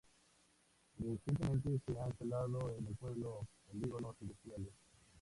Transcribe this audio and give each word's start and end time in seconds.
Recientemente 0.97 1.79
se 1.85 1.99
han 1.99 2.07
instalado 2.07 2.71
en 2.71 2.87
el 2.87 2.95
pueblo 2.95 3.47
polígonos 3.71 4.15
industriales. 4.21 4.73